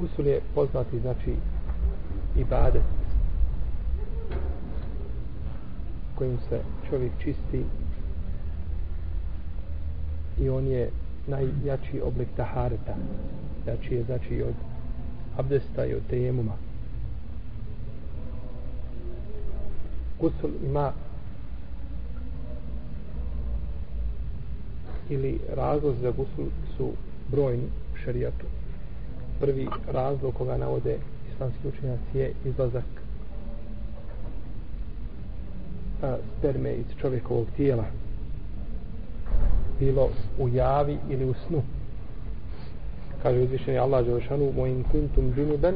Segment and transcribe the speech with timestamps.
[0.00, 1.34] Gusul je poznati znači
[2.36, 2.82] ibadet?
[6.14, 7.64] Kojim se čovjek čisti.
[10.40, 10.90] I on je
[11.26, 12.94] najjači oblik tahareta.
[13.66, 14.54] Jači je znači od
[15.36, 16.52] abdesta i od tejemuma.
[20.20, 20.92] Gusul ima
[25.08, 26.92] ili razlog za gusul su
[27.30, 27.64] brojni
[27.94, 28.46] u šarijatu
[29.44, 30.98] prvi razlog koga navode
[31.32, 32.84] islamski učenjaci je izlazak
[36.02, 37.84] a, sperme iz čovjekovog tijela.
[39.80, 41.62] Bilo u javi ili u snu.
[43.22, 45.74] Kaže uzvišeni Allah Đelšanu mojim kuntum džunuben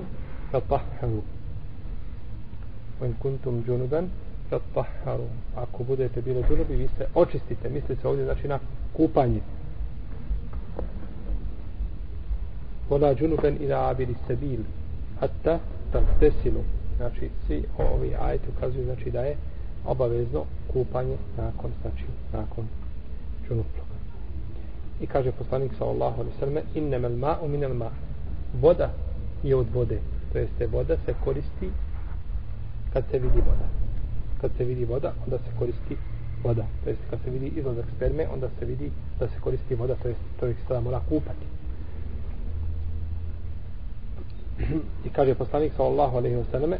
[0.50, 1.22] fatahharu.
[3.00, 4.08] Mojim kuntum džunuben
[4.50, 5.28] fatahharu.
[5.56, 7.68] Ako budete bilo džunubi vi se očistite.
[7.68, 8.58] Misli se ovdje znači na
[8.92, 9.40] kupanje.
[12.90, 14.60] Vola džunuben ila abiri sebil
[15.20, 15.58] hatta
[15.92, 16.62] tantesilu
[16.96, 19.36] znači svi ovi ajeti ukazuju znači da je
[19.86, 22.64] obavezno kupanje nakon znači nakon
[23.48, 23.98] džunupluka
[25.00, 27.90] i kaže poslanik sallallahu alejhi ve selleme innamal ma'u minal ma'
[28.60, 28.90] voda
[29.42, 29.98] je od vode
[30.32, 31.70] to jeste voda se koristi
[32.92, 33.68] kad se vidi voda.
[34.40, 35.96] Kad se vidi voda onda se koristi
[36.44, 38.90] voda to jest kad se vidi izlazak sperme onda se vidi
[39.20, 41.57] da se koristi voda to jest čovjek se mora kupati.
[45.06, 46.78] i kaže poslanik sallallahu alejhi ve selleme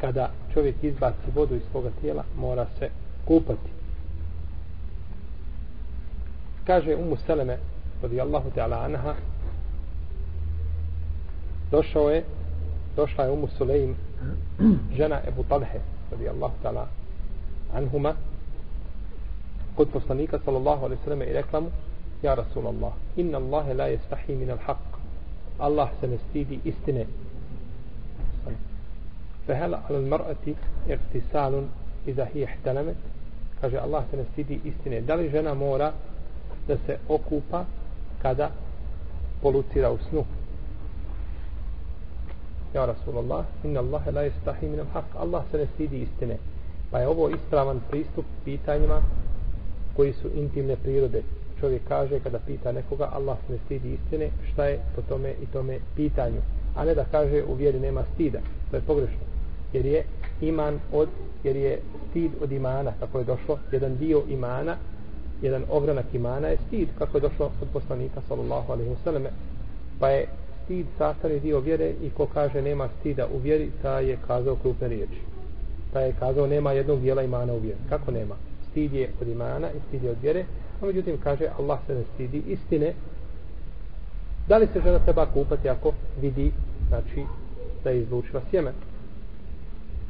[0.00, 2.90] kada čovjek izbaci vodu iz svoga tijela mora se
[3.24, 3.70] kupati.
[6.66, 7.58] Kaže Umu Seleme
[8.02, 9.14] radijallahu ta'ala anha
[11.70, 12.24] došao je
[12.96, 13.94] došla je Umu Sulejm
[14.96, 16.86] žena Ebu Talhe radijallahu ta'ala
[17.74, 18.14] anhuma
[19.76, 21.70] kod poslanika sallallahu alaihi sallam i rekla mu
[22.22, 24.95] ja Rasulallah inna Allahe la jestahi min al haq
[25.58, 27.06] Allah se ne stidi istine.
[29.46, 30.54] Fehel al mar'ati
[30.88, 31.68] ihtisalun
[32.06, 32.96] iza hi ihtalamet.
[33.60, 35.00] Kaže Allah se ne stidi istine.
[35.00, 35.92] Da li žena mora
[36.68, 37.64] da se okupa
[38.22, 38.50] kada
[39.42, 40.24] polucira u snu?
[42.74, 45.04] Ja Rasulullah, inna Allah la istahi minam haq.
[45.16, 46.36] Allah se ne stidi istine.
[46.90, 49.02] Pa je ovo ispravan pristup pitanjima
[49.96, 51.22] koji su intimne prirode
[51.60, 55.46] čovjek kaže kada pita nekoga Allah se ne stidi istine šta je po tome i
[55.46, 56.40] tome pitanju.
[56.76, 58.38] A ne da kaže u vjeri nema stida.
[58.70, 59.24] To je pogrešno.
[59.72, 60.04] Jer je
[60.40, 61.08] iman od
[61.44, 61.80] jer je
[62.10, 63.58] stid od imana kako je došlo.
[63.72, 64.76] Jedan dio imana
[65.42, 69.26] jedan ogranak imana je stid kako je došlo od poslanika sallallahu alaihi wasallam
[70.00, 70.26] pa je
[70.64, 74.88] stid sastavni dio vjere i ko kaže nema stida u vjeri ta je kazao krupne
[74.88, 75.20] riječi.
[75.92, 77.78] Ta je kazao nema jednog dijela imana u vjeri.
[77.88, 78.34] Kako nema?
[78.70, 80.44] Stid je od imana i stid je od vjere
[80.82, 82.94] a međutim kaže Allah se ne stidi istine.
[84.48, 86.52] Da li se žena treba kupati ako vidi
[86.88, 87.24] znači
[87.84, 88.72] da je izlučila sjeme?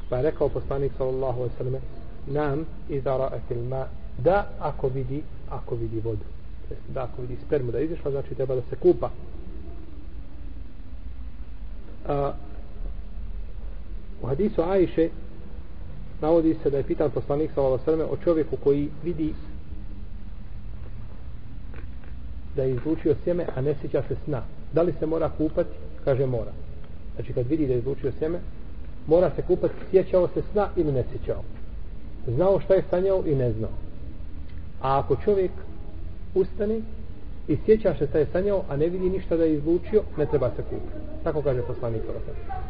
[0.09, 1.83] Pa je rekao poslanik sallallahu alaihi sallam,
[2.27, 3.87] nam izara etil ma
[4.19, 6.25] da ako vidi ako vidi vodu.
[6.89, 9.11] Da ako vidi spermu da izišla znači treba da se kupa.
[12.09, 12.33] A,
[14.23, 15.09] u hadisu Ajše
[16.21, 19.35] navodi se da je pitan poslanik sallallahu alejhi ve o čovjeku koji vidi
[22.57, 24.43] da je izlučio sjeme a ne sjeća se sna.
[24.73, 25.71] Da li se mora kupati?
[26.05, 26.53] Kaže mora.
[27.15, 28.39] Znači kad vidi da je izlučio sjeme
[29.07, 31.43] mora se kupati sjećao se sna ili ne sjećao.
[32.27, 33.71] Znao šta je sanjao i ne znao.
[34.83, 35.51] A ako čovjek
[36.35, 36.81] ustane
[37.49, 40.51] i sjeća se šta je sanjao, a ne vidi ništa da je izlučio, ne treba
[40.51, 40.99] se kupiti.
[41.25, 42.03] Tako kaže poslanik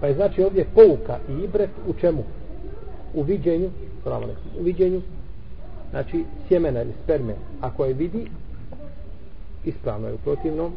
[0.00, 2.24] Pa je znači ovdje pouka i ibret u čemu?
[3.14, 3.70] U viđenju,
[4.60, 5.02] u viđenju,
[5.90, 8.26] znači sjemena ili sperme, ako je vidi,
[9.66, 10.72] ispravno je u protivnom,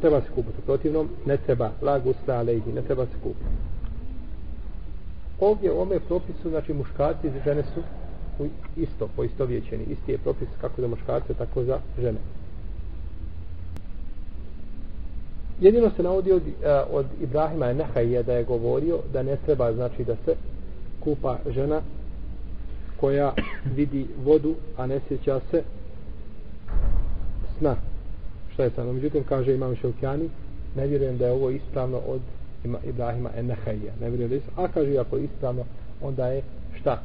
[0.00, 2.14] treba se kupiti u protivnom, ne treba lagu
[2.46, 3.50] lejdi, ne treba se kupiti.
[5.40, 7.82] Ovdje u ome propisu, znači muškarci i žene su
[8.76, 9.98] isto, poistovjećeni vječeni.
[10.00, 12.18] Isti je propis kako za muškarce, tako za žene.
[15.60, 20.04] Jedino se navodi od, e, od Ibrahima Nehajija da je govorio da ne treba znači
[20.04, 20.34] da se
[21.00, 21.80] kupa žena
[23.00, 23.34] koja
[23.76, 25.62] vidi vodu, a ne sjeća se
[27.60, 27.76] sna.
[28.52, 28.92] Šta je samo?
[28.92, 30.28] Međutim, kaže Imam Šelkjani,
[30.76, 32.20] ne vjerujem da je ovo ispravno od
[32.84, 33.92] Ibrahima Nehajje.
[34.00, 34.64] Ne vjerujem da je ispravno.
[34.64, 35.64] A kaže, ako je ispravno,
[36.02, 36.42] onda je
[36.80, 37.02] šta?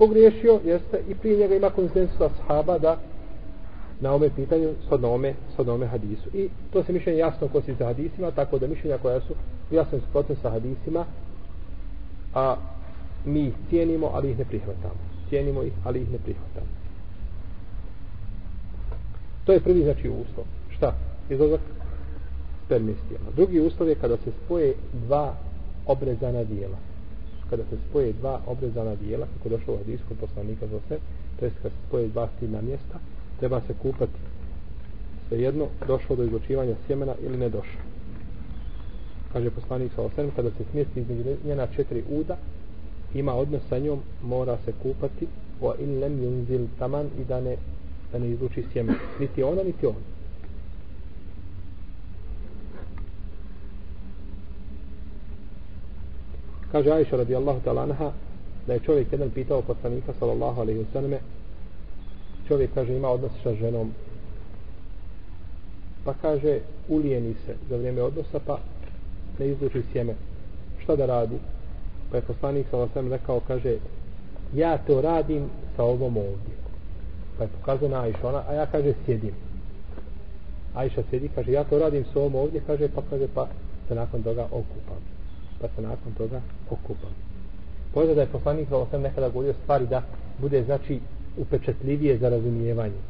[0.00, 2.96] pogriješio jeste i prije njega ima konsensus ashaba da
[4.00, 7.86] na ome pitanju shodno ome, shodno ome hadisu i to se mišljenje jasno kosi sa
[7.86, 9.34] hadisima tako da mišljenja koja su
[9.70, 11.04] jasno suprotne sa hadisima
[12.34, 12.56] a
[13.24, 16.79] mi ih cijenimo ali ih ne prihvatamo cijenimo ih ali ih ne prihvatamo
[19.50, 20.94] to je prvi znači uslov šta?
[21.30, 21.60] izlazak
[22.64, 22.92] sperme.
[23.36, 25.34] Drugi uslov je kada se spoje dva
[25.86, 26.76] obrezana dijela.
[27.50, 30.98] Kada se spoje dva obrezana dijela, kako došlo u hadijsku poslanika za sve,
[31.38, 32.98] to jest kada se spoje dva stidna mjesta,
[33.40, 34.18] treba se kupati
[35.28, 37.80] svejedno došlo do izlučivanja sjemena ili ne došlo.
[39.32, 42.36] Kaže poslanik sa osam, kada se smjesti između njena četiri uda,
[43.14, 45.26] ima odnos sa njom, mora se kupati
[45.62, 47.56] wa in lem yunzil taman i da ne,
[48.12, 48.94] da ne izluči sjeme.
[49.20, 49.94] Niti ona, niti on.
[56.72, 58.12] Kaže Aisha radijallahu ta'ala anha
[58.66, 61.18] da je čovjek jedan pitao poslanika sallallahu alaihi wasallam
[62.48, 63.92] čovjek kaže ima odnos sa ženom
[66.04, 66.58] pa kaže
[66.88, 68.58] ulijeni se za vrijeme odnosa pa
[69.38, 70.14] ne izluči sjeme
[70.82, 71.38] šta da radi
[72.10, 73.78] pa je poslanik sallallahu alaihi wasallam rekao kaže
[74.54, 76.59] ja to radim sa ovom ovdje
[77.40, 79.34] pa je pokazao na Aisha ona, a ja kaže sjedim
[80.74, 83.48] Ajša sjedi kaže ja to radim s ovom ovdje kaže pa kaže pa
[83.88, 85.02] se nakon toga okupam
[85.60, 86.40] pa se nakon toga
[86.70, 87.10] okupam.
[87.94, 90.02] Pogleda da je poslanik sam osam nekada govorio stvari da
[90.38, 91.00] bude znači
[91.36, 93.00] upečetljivije za razumijevanje.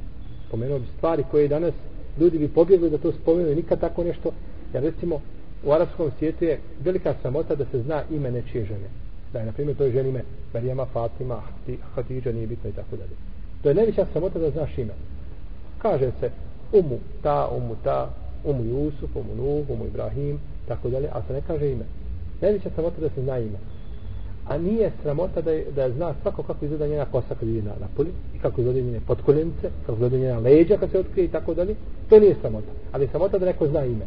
[0.51, 1.75] Pomenuo bi stvari koje danas
[2.21, 4.33] ljudi bi pobjegli da to spomenu nikad tako nešto.
[4.75, 5.21] Jer recimo
[5.65, 8.89] u arapskom svijetu je velika samota da se zna ime nečije žene.
[9.33, 10.23] Da je na primjer toj ženi ime
[10.55, 11.43] Marijama, Fatima,
[11.95, 13.17] Hatidža, nije bitno i tako dalje.
[13.63, 14.93] To je najveća samota da znaš ime.
[15.79, 16.31] Kaže se
[16.73, 18.11] umu ta, umu ta,
[18.45, 21.85] umu Jusuf, umu Nuh, umu Ibrahim, tako dalje, a se ne kaže ime.
[22.41, 23.59] Najveća sramota da se zna ime.
[24.49, 27.73] A nije sramota da, je, da zna svako kako izgleda njena kosa kad ide na,
[27.81, 31.55] napolje, i kako izgleda njene potkoljenice, kako izgleda njena leđa kad se otkrije i tako
[31.55, 31.75] dalje.
[32.09, 32.73] To nije sramota.
[32.93, 34.07] Ali sramota da neko zna ime.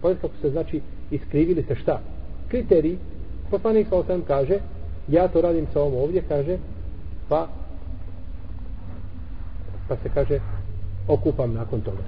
[0.00, 0.80] Pogledaj kako se znači
[1.10, 2.00] iskrivili se šta?
[2.48, 2.98] Kriteriji.
[3.50, 4.58] Poslanik sa osam kaže
[5.08, 6.58] ja to radim sa ovom ovdje, kaže
[7.28, 7.48] pa
[9.88, 10.40] pa se kaže
[11.08, 12.02] okupam nakon toga.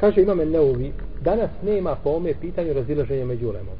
[0.00, 3.74] Kaže imame Neuvi, danas nema po ome pitanju razilaženja među ulemom.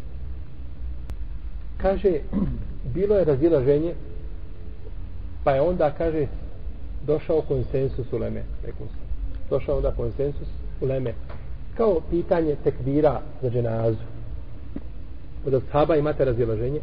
[1.77, 2.21] Kaže,
[2.95, 3.95] bilo je razilaženje,
[5.45, 6.27] pa je onda, kaže,
[7.07, 8.43] došao konsensus u Leme.
[9.51, 10.49] Došao onda konsensus
[10.81, 11.15] u Leme.
[11.77, 13.99] Kao pitanje tekbira za dženazu.
[15.47, 16.81] Od ashaba imate razilaženje,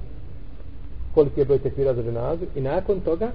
[1.13, 3.31] koliki je broj tekbira za dženazu, i nakon toga,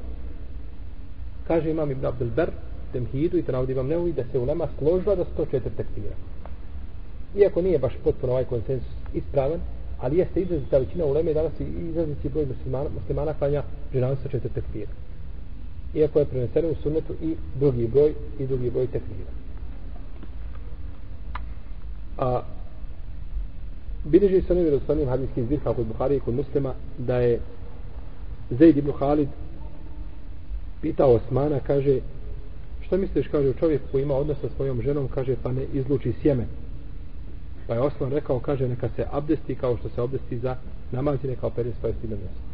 [1.48, 2.50] kaže imam Ibn Abdul Ber,
[2.92, 6.14] temhidu i to navodi vam neuvi da se ulema složila da 104 tekfira.
[7.36, 9.60] Iako nije baš potpuno ovaj konsensus ispravan,
[10.00, 13.62] ali jeste izrazita većina uleme danas i izraziti broj muslimana, muslimana klanja
[13.92, 14.90] ženavu sa četiri tekfira.
[15.94, 19.30] Iako je preneseno u sunnetu i drugi broj i drugi broj tekfira.
[22.18, 22.42] A
[24.04, 27.40] bilježi se onim vjerostavnim hadijskim zbirka kod Buhari i kod muslima da je
[28.50, 29.28] Zaid ibn Khalid
[30.82, 32.00] pitao Osmana, kaže,
[32.80, 36.46] što misliš, kaže čovjek koji ima odnos sa svojom ženom, kaže pa ne izluči sjeme.
[37.66, 40.56] Pa je Osman rekao, kaže neka se abdesti kao što se abdesti za
[40.92, 42.48] namaz i neka opere svoje stidno mjesto.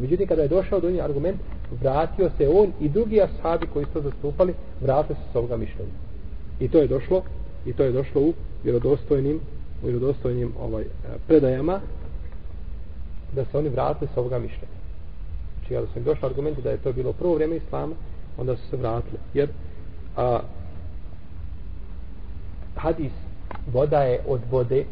[0.00, 1.36] Međutim, kada je došao do njih argument,
[1.80, 5.92] vratio se on i drugi ashabi koji su zastupali, vratio se s ovoga mišljenja.
[6.60, 7.22] I to je došlo,
[7.66, 8.32] i to je došlo u
[8.64, 9.40] vjerodostojnim,
[9.82, 10.84] u vjerodostojnim ovaj,
[11.26, 11.80] predajama,
[13.34, 14.75] da se oni vratili s ovoga mišljenja.
[15.68, 17.94] Znači, kada su im došli argumenti da je to bilo prvo vrijeme Islama,
[18.38, 19.18] onda su se vratili.
[19.34, 19.48] Jer
[20.16, 20.40] a,
[22.76, 23.12] hadis
[23.72, 24.84] voda je od vode,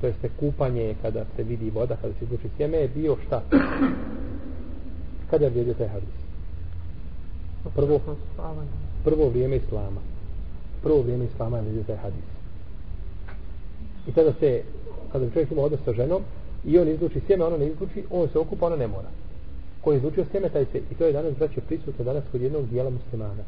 [0.00, 3.42] to jeste kupanje kada se vidi voda, kada se izluči sjeme, je bio šta?
[5.30, 6.14] Kada je vidio taj hadis?
[7.74, 8.00] Prvo,
[9.04, 10.00] prvo vrijeme Islama.
[10.82, 12.24] Prvo vrijeme Islama je vidio taj hadis.
[14.06, 14.62] I tada se,
[15.12, 16.22] kada čovjek ima odnos sa ženom,
[16.64, 19.08] i on izluči sjeme, ona ne izluči, on se okupa, ona ne mora
[19.84, 22.68] koji je izlučio sjeme taj se i to je danas braće prisutno danas kod jednog
[22.68, 23.44] dijela muslimana.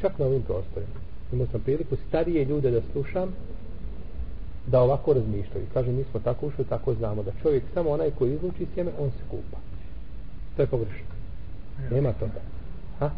[0.00, 0.98] Čak na ovim prostorima.
[1.32, 3.32] Imao sam priliku starije ljude da slušam
[4.66, 5.66] da ovako razmišljaju.
[5.74, 9.10] Kaže mi smo tako ušli tako znamo da čovjek samo onaj koji izluči sjeme on
[9.10, 9.58] se kupa.
[10.56, 11.06] To je pogrešno.
[11.90, 12.40] Nema toga.
[12.98, 13.10] Ha?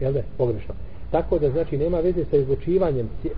[0.00, 0.20] jel da?
[0.38, 0.74] Pogrešno
[1.10, 3.28] tako da znači nema veze sa izlučivanjem e,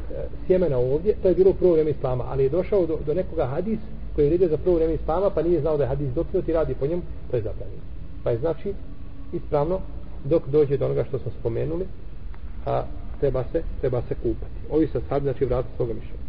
[0.47, 3.47] sjemena ovdje to je bilo u prvo vrijeme islama ali je došao do, do nekoga
[3.47, 3.79] hadis
[4.15, 6.75] koji je za prvo vrijeme islama pa nije znao da je hadis dokinut i radi
[6.75, 7.83] po njemu to je zabranjeno
[8.25, 8.75] Pa je znači
[9.33, 9.81] ispravno
[10.25, 11.87] dok dođe do onoga što smo spomenuli,
[12.67, 12.85] a
[13.21, 14.61] treba se, treba se kupati.
[14.71, 16.23] Ovi sa sad znači vrati svoga mišljenja.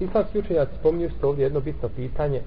[0.00, 2.40] Islamski učenjaci spominju se ovdje jedno bitno pitanje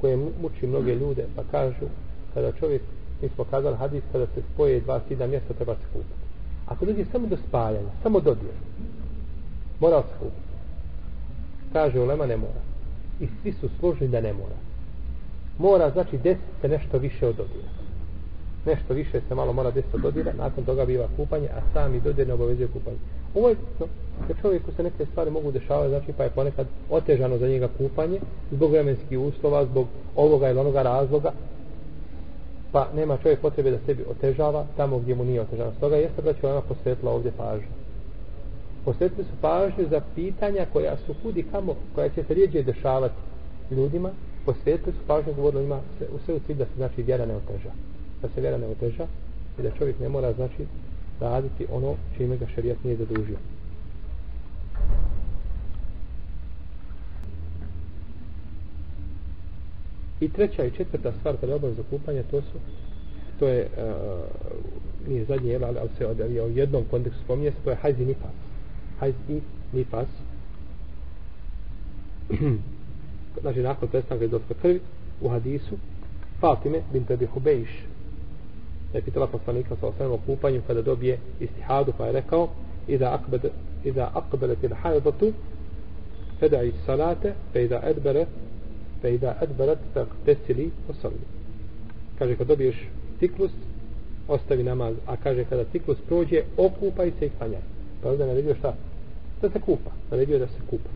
[0.00, 1.86] koje muči mnoge ljude, pa kažu
[2.34, 2.82] kada čovjek,
[3.22, 6.28] mi smo kazali hadis, kada se spoje dva sida mjesta, treba se kupati.
[6.66, 8.54] Ako dođe samo do spajanja, samo dodir,
[9.80, 10.48] mora se kupati.
[11.72, 12.68] Kaže, ulema ne mora
[13.20, 14.58] i svi su složni da ne mora.
[15.58, 17.68] Mora znači desiti se nešto više od dodira.
[18.66, 22.34] nešto više se malo mora desiti dodira, nakon toga biva kupanje, a sami dodir ne
[22.34, 22.96] obavezuje kupanje.
[23.34, 23.86] Ovo je no,
[24.28, 28.20] jer čovjeku se neke stvari mogu dešavati, znači pa je ponekad otežano za njega kupanje,
[28.52, 31.32] zbog vremenskih uslova, zbog ovoga ili onoga razloga,
[32.72, 35.72] pa nema čovjek potrebe da sebi otežava tamo gdje mu nije otežano.
[35.76, 37.68] Stoga jeste da će ona posvetila ovdje pažnju.
[38.84, 43.14] Posvetili su pažnju za pitanja koja su kudi kamo, koja će se rijeđe dešavati
[43.70, 44.10] ljudima,
[44.44, 47.34] posvetili su pažnju govorili ima sve, u sve u cilj da se znači vjera ne
[47.36, 47.70] oteža.
[48.22, 49.06] Da se vjera ne oteža
[49.58, 50.66] i da čovjek ne mora znači
[51.20, 53.36] raditi ono čime ga šarijat nije zadužio.
[60.20, 62.58] I treća i četvrta stvar kada je obaveza kupanja, to su
[63.38, 67.50] to je uh, nije zadnje jel, ali, ali se od, je u jednom kontekstu spominje
[67.50, 68.30] se, to je hajz i nifas.
[68.98, 69.40] Hajz i
[69.72, 70.08] nifas.
[73.42, 74.80] znači, nakon prestanka izlaska dosta krvi,
[75.20, 75.76] u hadisu,
[76.40, 77.68] Fatime bin Tebi Hubejš,
[78.92, 82.48] da je pitala poslanika sa osvijem o kupanju kada dobije istihadu, pa je rekao,
[82.88, 83.50] Iza akbede,
[83.84, 85.32] iza akbelet il hajdatu,
[86.40, 88.26] feda salate, fe iza edbere,
[89.02, 90.70] fe ida adbarat fe tesili.
[92.18, 92.76] Kaže, kad dobiješ
[93.18, 93.50] ciklus,
[94.28, 97.60] ostavi namaz, a kaže, kada ciklus prođe, okupaj se i klanjaj.
[98.02, 98.74] Pa onda naredio šta?
[99.42, 99.90] Da se kupa.
[100.10, 100.90] Naredio da se kupa.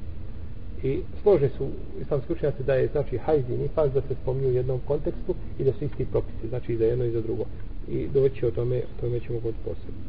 [0.83, 1.69] I složni su
[2.01, 5.65] islamski učenjaci da je znači hajz i nifaz da se spominju u jednom kontekstu i
[5.65, 7.45] da su isti propisi, znači i za jedno i za drugo.
[7.89, 10.03] I doći o tome, o tome ćemo god posebno.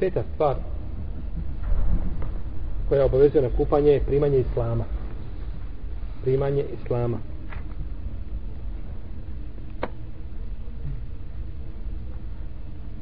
[0.00, 0.56] Peta stvar
[2.88, 4.84] koja obavezuje na kupanje je primanje islama.
[6.22, 7.18] Primanje islama.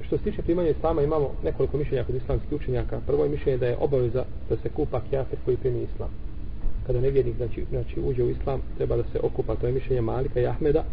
[0.08, 3.00] Što se tiče primanja islama imamo nekoliko mišljenja kod islamskih učenjaka.
[3.06, 6.08] Prvo je mišljenje da je obaveza da se kupa kjafir koji primi islam.
[6.87, 9.54] Kada nevjernik znači, znači uđe u islam treba da se okupa.
[9.54, 10.84] To je mišljenje Malika i Ahmeda.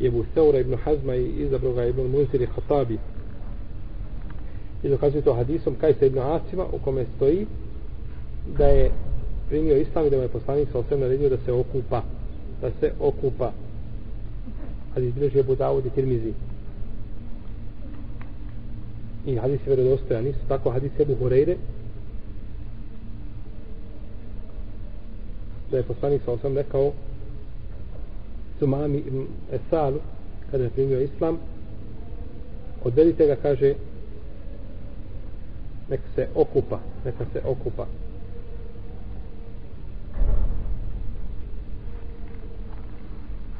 [0.00, 2.98] Je Seura ibn Hazma i izabroga ibn Muzir i Hatabi.
[4.82, 7.46] I dokazuje to hadisom Kajsa ibn Asima u kome stoji
[8.58, 8.90] da je
[9.48, 12.02] primio islam i da mu je poslanik sa osvijem naredio da se okupa
[12.60, 13.52] da se okupa.
[14.94, 16.32] Hadis bilježi Ebu Dawud i Tirmizi.
[19.26, 20.26] I hadis je vjerodostojan.
[20.26, 21.56] isto tako hadis Ebu Hureyre
[25.70, 26.92] da je poslanik sa osvijem rekao
[28.58, 29.98] Sumami ibn Esalu
[30.50, 31.38] kada je primio islam
[32.84, 33.74] odvedite ga kaže
[35.88, 37.86] neka se okupa neka se okupa.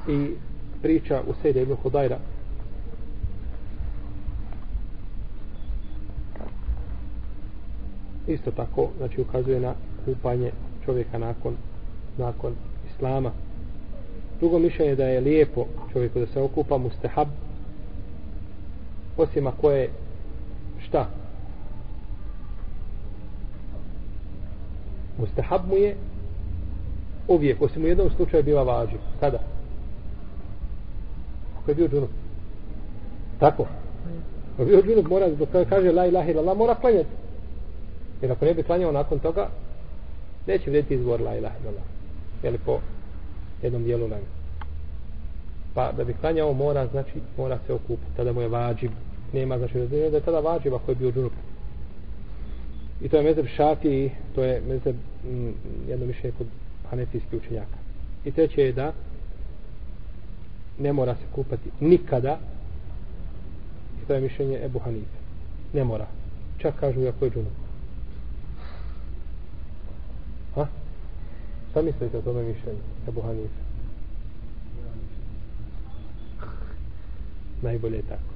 [0.09, 0.31] I
[0.83, 2.19] priča u Sejde ibn Hudajra.
[8.27, 10.51] Isto tako znači ukazuje na kupanje
[10.85, 11.57] čovjeka nakon
[12.19, 12.53] nakon
[12.91, 13.31] islama.
[14.41, 17.29] Drugo mišljenje da je lijepo čovjeku da se okupa mustahab
[19.17, 19.91] osim ako je
[20.79, 21.07] šta?
[25.19, 25.97] Mustahab mu je
[27.29, 29.39] uvijek osim u jednom slučaju bila važiv kada?
[31.66, 32.11] Ako je bio džunup.
[33.40, 33.66] Tako.
[34.54, 37.08] Ako je bio džunup, mora, dok kaže la ilaha ila mora klanjati.
[38.23, 39.49] Jer ako ne bi klanjao nakon toga,
[40.46, 41.82] neće vrediti izgovor la ilaha ila
[42.42, 42.78] Jeli po
[43.62, 44.28] jednom dijelu vremena.
[45.75, 48.16] Pa da bi klanjao mora, znači mora se okupiti.
[48.16, 48.90] Tada mu je vađib.
[49.32, 51.32] Nema, znači da je tada vađib ako je bio džunup.
[53.00, 55.50] I to je mezeb šafi, to je mezeb mm,
[55.88, 56.46] jedno mišljenje kod
[56.90, 57.76] hanefijskih učenjaka.
[58.25, 58.92] I treće je da
[60.78, 62.38] ne mora se kupati nikada.
[64.02, 65.18] I to je mišljenje Ebu Hanife.
[65.73, 66.06] Ne mora.
[66.59, 67.52] Čak kažu ja je džunup.
[70.54, 70.66] Ha?
[71.71, 73.61] šta mislite o tome mišljenju Ebu Hanife?
[77.62, 78.33] Najbolje je tako.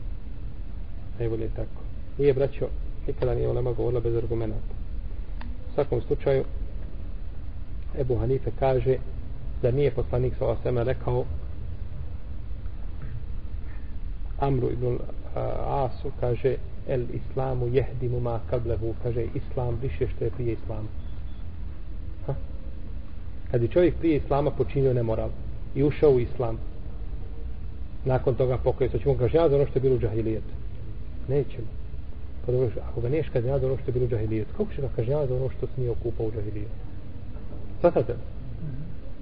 [1.19, 1.83] Najbolje je tako.
[2.19, 2.69] Nije braćo
[3.07, 4.57] nikada nije ulema govorila bez argumenta
[5.71, 6.45] u svakom slučaju
[7.99, 8.97] Ebu Hanife kaže
[9.63, 11.25] da nije poslanik sa osama rekao
[14.41, 14.99] Amru ibn
[15.67, 16.57] Asu kaže
[16.89, 20.89] el islamu jehdimu ma kablehu kaže islam više što je prije islama.
[22.27, 22.35] Ha?
[23.51, 25.29] kad je čovjek prije islama počinio nemoral
[25.75, 26.59] i ušao u islam
[28.05, 30.55] nakon toga pokoje to ćemo kažnjati ono što je bilo u džahilijetu?
[31.29, 31.67] Nećemo.
[32.47, 34.89] Pa dobro, ako ga neš kažnjati ono što je bilo u džahilijetu kako će ga
[34.97, 36.75] kažnjati ono što se nije okupao u džahilijetu?
[37.81, 38.15] Svatate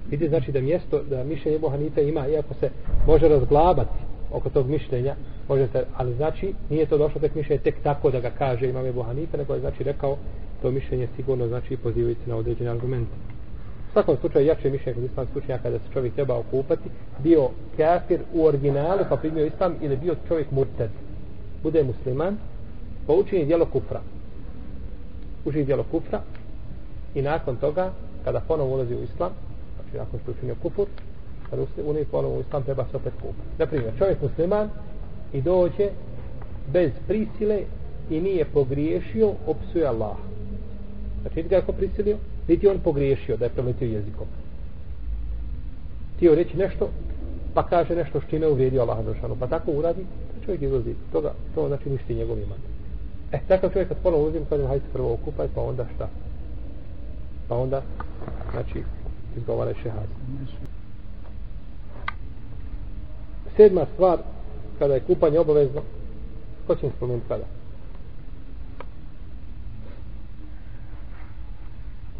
[0.09, 2.69] vidite znači da mjesto da mišljenje Bohanita ima iako se
[3.07, 5.15] može razglabati oko tog mišljenja
[5.47, 9.01] možete, ali znači nije to došlo tek mišljenje tek tako da ga kaže imam Ebu
[9.01, 10.17] Hanife, nego je znači rekao
[10.61, 13.11] to mišljenje sigurno znači pozivajući na određene argumente
[13.89, 16.89] U svakom slučaju jače mišljenje kod islamskih učenjaka da se čovjek treba okupati,
[17.23, 20.89] bio kafir u originalu pa primio islam ili bio čovjek murted.
[21.63, 22.37] Bude musliman,
[23.07, 24.01] pa učini djelo kufra.
[25.45, 26.21] Učini djelo kufra
[27.15, 27.91] i nakon toga,
[28.23, 29.31] kada ponovo ulazi u islam,
[29.75, 30.87] znači nakon što učinio kufur,
[31.49, 33.49] kada ulazi ponovo u islam, treba se opet kupati.
[33.59, 34.69] Naprimjer, čovjek musliman
[35.33, 35.89] i dođe
[36.73, 37.61] bez prisile
[38.09, 40.17] i nije pogriješio, opsuje Allah.
[41.21, 44.27] Znači, niti ga ako ko prisilio, niti on pogriješio da je preletio jezikom.
[46.19, 46.89] Tio reći nešto,
[47.53, 50.93] pa kaže nešto što čime uvrijedio Allah Đelšanu, pa tako uradi, pa čovjek izlazi.
[51.11, 52.57] Toga, to znači ništi njegov iman.
[53.31, 56.07] E, takav čovjek kad ponovo uzim, kažem, hajde prvo okupaj, pa onda šta?
[57.47, 57.81] Pa onda,
[58.51, 58.83] znači,
[59.37, 60.07] izgovaraj šehad.
[63.59, 64.19] Sedma stvar,
[64.79, 65.81] kada je kupanje obavezno,
[66.67, 67.43] ko će mi spomenuti kada?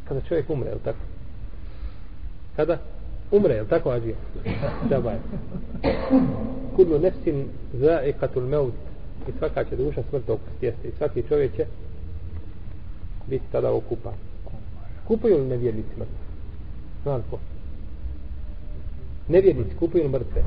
[0.08, 1.00] Kada čovjek umre, je li tako?
[2.56, 2.78] Kada?
[3.32, 4.16] Umre, je li tako, Ađija?
[4.90, 5.20] Džaba je.
[6.76, 8.74] Kudlu nefsin zaikatul meut
[9.28, 11.66] i svaka će duša smrt okusiti jeste i svaki čovjek će
[13.28, 14.14] biti tada okupan.
[15.08, 16.26] Kupaju li nevjernici mrtve?
[17.04, 17.40] Znam ko?
[19.28, 20.44] Nevjernici kupuju li mrtve?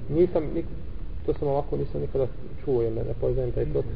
[0.08, 0.64] Nisam, nik,
[1.26, 2.26] to sam ovako nisam nikada
[2.64, 3.92] čuo, jer ne, ne poznajem taj propis.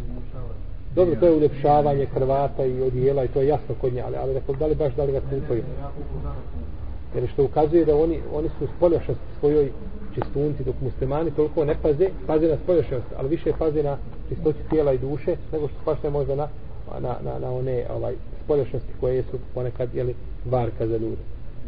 [0.94, 4.32] Dobro, to je uljepšavanje krvata i odijela i to je jasno kod nje, ali, ali
[4.32, 5.62] rekao, da li baš da li ga kupaju?
[7.14, 9.72] Jer što ukazuje da oni, oni su spoljašnosti svojoj
[10.14, 13.96] čistunci, dok muslimani toliko ne paze, paze na spoljašnost, ali više paze na
[14.28, 16.48] čistoći tijela i duše, nego što pašte možda na,
[17.00, 21.22] na, na, na one ovaj, spoljašnosti koje su ponekad jeli, varka za ljude.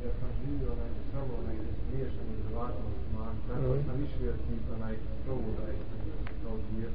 [0.04, 1.56] Ja sam živio onaj samo onaj
[1.90, 2.88] smiješan i zvatom,
[3.48, 5.87] tako sam više jer ti onaj provu da je